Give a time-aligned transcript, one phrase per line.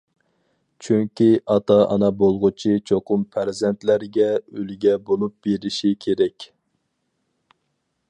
[0.85, 6.53] چۈنكى ئاتا-ئانا بولغۇچى چوقۇم پەرزەنتلەرگە ئۈلگە بولۇپ بېرىشى كېرەك.